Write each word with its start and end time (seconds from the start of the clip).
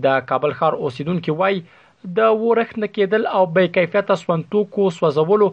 د 0.05 0.23
کابل 0.31 0.55
ښار 0.61 0.79
اوسیدونکو 0.85 1.35
وای 1.41 1.61
د 2.17 2.19
ورښت 2.45 2.75
نه 2.83 2.87
کېدل 2.95 3.23
او 3.37 3.43
بې 3.55 3.75
کیفیت 3.79 4.15
سونتوکو 4.23 4.87
سوځولو 4.99 5.49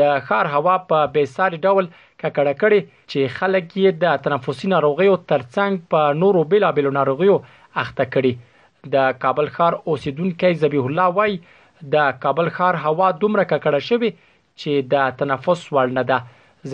د 0.00 0.20
ښار 0.28 0.46
هوا 0.56 0.74
په 0.90 0.98
بې 1.12 1.36
ساري 1.36 1.58
ډول 1.66 1.86
ککړه 2.22 2.52
کړې 2.62 2.80
چې 3.12 3.34
خلک 3.38 3.64
یې 3.82 3.98
د 4.02 4.20
تنفسي 4.24 4.68
ناروغیو 4.74 5.14
ترڅنګ 5.32 5.80
په 5.94 6.14
نورو 6.22 6.42
بیلابېلو 6.52 6.92
ناروغیو 6.98 7.36
اخته 7.84 8.04
کړي 8.16 8.32
د 8.94 9.16
کابل 9.24 9.48
ښار 9.56 9.78
اوسیدونکو 9.92 10.52
زبیح 10.64 10.86
الله 10.88 11.16
وای 11.18 11.34
د 11.94 12.12
کابل 12.24 12.48
ښار 12.58 12.74
هوا 12.86 13.08
دومره 13.24 13.44
ککړه 13.52 13.80
شوې 13.90 14.10
چې 14.60 14.72
د 14.92 14.96
تنفس 15.22 15.60
وړ 15.74 15.88
نه 15.98 16.04
ده 16.10 16.18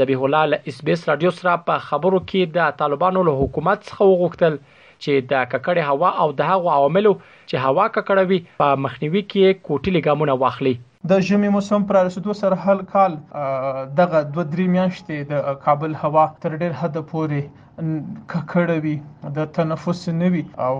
زبیح 0.00 0.24
الله 0.26 0.44
له 0.54 0.58
اس 0.72 0.78
بي 0.88 0.92
اس 0.96 1.02
رادیو 1.12 1.30
سره 1.38 1.52
په 1.68 1.84
خبرو 1.88 2.18
کې 2.24 2.56
د 2.56 2.74
طالبانو 2.82 3.22
له 3.28 3.34
حکومت 3.44 3.78
څخه 3.88 4.10
وغوښتل 4.12 4.54
چې 5.02 5.12
د 5.30 5.46
ککړې 5.52 5.84
هوا 5.92 6.10
او 6.24 6.28
د 6.40 6.52
هغو 6.52 6.72
عواملو 6.80 7.12
چې 7.48 7.56
هوا 7.68 7.86
ککړوي 7.96 8.40
په 8.62 8.66
مخنیوي 8.84 9.22
کې 9.32 9.58
کوټلي 9.68 10.00
ګامونه 10.08 10.34
واخلي 10.42 10.74
د 11.06 11.20
ژمي 11.26 11.48
موسم 11.48 11.82
پر 11.88 11.94
رسیدو 12.06 12.32
سره 12.38 12.56
هل 12.64 12.80
کال 12.94 13.14
دغه 13.34 14.22
دوه 14.32 14.46
درې 14.48 14.66
میاشتې 14.72 15.30
د 15.32 15.60
کابل 15.68 15.96
هوا 16.02 16.26
تر 16.46 16.56
ډېر 16.62 16.74
حد 16.82 16.98
پورې 17.14 17.54
ککړه 18.30 18.76
وي 18.84 18.92
د 19.34 19.44
تنفس 19.56 20.00
نه 20.20 20.28
وي 20.34 20.40
او 20.68 20.76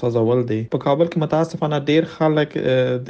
سازول 0.00 0.40
دي 0.50 0.58
په 0.74 0.80
کابل 0.86 1.10
کې 1.10 1.22
متاسفانه 1.24 1.80
ډیر 1.90 2.08
خلک 2.14 2.56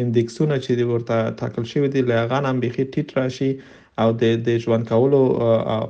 اندکسونه 0.00 0.56
چې 0.64 0.86
ورته 0.92 1.18
ټاکل 1.42 1.64
شوی 1.72 1.88
دي 1.94 2.00
لغان 2.10 2.44
هم 2.50 2.60
بيخي 2.64 2.84
ټیټ 2.94 3.08
راشي 3.18 3.50
او 4.02 4.08
د 4.20 4.34
د 4.46 4.48
ژوند 4.64 4.84
کولو 4.92 5.20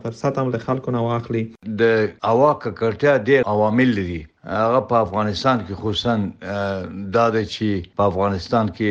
فرصت 0.02 0.34
هم 0.40 0.48
له 0.54 0.58
خلکو 0.66 0.94
نه 0.96 1.00
واخلي 1.08 1.42
د 1.82 1.84
اوا 2.30 2.50
ککړتیا 2.62 3.12
ډېر 3.28 3.40
عوامل 3.52 3.88
لري 3.98 4.20
هغه 4.48 4.80
په 4.90 4.96
افغانستان 5.04 5.58
کې 5.66 5.74
خصوصا 5.80 6.14
دا 7.16 7.24
د 7.36 7.48
چې 7.54 7.68
په 7.96 8.02
افغانستان 8.10 8.66
کې 8.76 8.90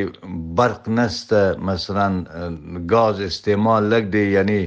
برق 0.60 0.84
نشته 0.98 1.42
مثلا 1.69 2.07
غاز 2.92 3.22
استعمال 3.28 3.84
لګ 3.94 4.04
دی 4.16 4.24
یعنی 4.36 4.60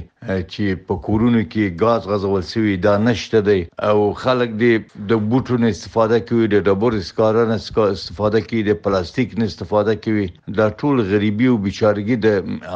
چې 0.53 0.65
په 0.89 0.95
کورونو 1.07 1.41
کې 1.53 1.63
غاز 1.81 2.01
غزول 2.09 2.43
شوی 2.51 2.75
دا 2.87 2.97
نشته 3.05 3.41
دی 3.49 3.59
او 3.89 4.11
خلک 4.23 4.49
دی 4.63 4.71
د 5.09 5.11
بوټونو 5.29 5.65
استفاده 5.73 6.17
کوي 6.31 6.45
د 6.49 6.55
ډبر 6.67 6.91
اسکارن 7.01 7.49
استفاده 7.55 8.41
کوي 8.49 8.63
د 8.69 8.79
پلاستیک 8.83 9.29
نه 9.39 9.45
استفاده 9.51 9.93
کوي 10.07 10.27
دا 10.59 10.67
ټول 10.79 10.95
غریبي 11.13 11.47
او 11.51 11.57
بیچارګي 11.65 12.15
د 12.25 12.27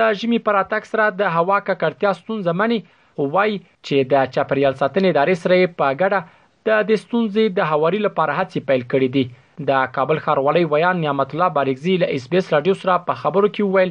د 0.00 0.14
جمی 0.22 0.38
پراتک 0.50 0.90
سره 0.94 1.08
د 1.24 1.36
هوا 1.38 1.60
ککړتیا 1.70 2.16
ستونزمنې 2.22 2.94
وای 3.36 3.52
چې 3.58 4.10
د 4.14 4.32
چاپریال 4.38 4.74
ساتنې 4.80 5.16
ادارې 5.16 5.44
سره 5.44 5.76
په 5.82 5.94
ګډه 6.00 6.35
د 6.66 6.70
دې 6.88 6.96
ستونزې 7.04 7.44
د 7.58 7.60
هواري 7.70 8.00
لپاره 8.06 8.32
هڅې 8.40 8.60
پیل 8.68 8.82
کړې 8.92 9.08
دي 9.16 9.24
د 9.68 9.70
کابل 9.96 10.16
ښاروالۍ 10.24 10.64
ویان 10.72 10.96
نعمت 11.04 11.30
الله 11.32 11.48
بارګزی 11.56 11.94
له 12.02 12.06
اس 12.16 12.24
بي 12.30 12.38
اس 12.42 12.46
رادیو 12.54 12.74
سره 12.82 12.94
په 13.08 13.14
خبرو 13.22 13.48
کې 13.54 13.62
ویل 13.74 13.90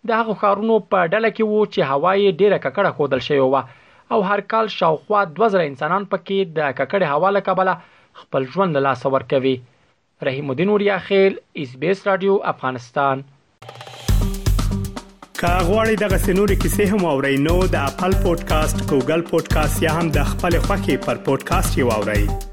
د 0.08 0.10
هغو 0.20 0.32
خارونو 0.42 0.74
په 0.92 0.98
ډله 1.14 1.28
کې 1.36 1.44
وو 1.52 1.70
چې 1.74 1.80
هوا 1.92 2.12
یې 2.22 2.36
ډیره 2.40 2.56
ککړه 2.64 2.90
خودل 2.96 3.20
شوی 3.28 3.42
و 3.44 3.54
او 4.12 4.24
هر 4.24 4.40
کال 4.52 4.68
شاوخوا 4.78 5.22
2000 5.40 5.64
انسانان 5.70 6.06
پکې 6.14 6.54
د 6.58 6.72
ککړې 6.80 7.12
هوا 7.14 7.30
له 7.36 7.42
کبله 7.48 7.74
خپل 8.22 8.48
ژوند 8.54 8.76
له 8.78 8.82
لاس 8.88 9.04
ورکوي 9.16 9.52
رحیم 10.28 10.50
الدین 10.54 10.72
اوریا 10.74 10.96
خیل 11.10 11.38
اس 11.64 11.76
بي 11.84 11.92
اس 11.92 12.02
رادیو 12.08 12.36
افغانستان 12.54 13.22
کاغوري 15.44 15.96
دغه 16.04 16.20
سنوري 16.26 16.58
کیسې 16.60 16.94
هم 16.94 17.06
او 17.12 17.24
رینو 17.28 17.58
د 17.78 17.88
خپل 17.94 18.18
پودکاسټ 18.26 18.92
ګوګل 18.92 19.24
پودکاسټ 19.32 19.88
یا 19.88 19.96
هم 20.00 20.12
د 20.20 20.30
خپل 20.36 20.60
خاكي 20.68 20.98
پر 21.08 21.24
پودکاسټ 21.32 21.84
یو 21.84 21.98
اورئ 21.98 22.49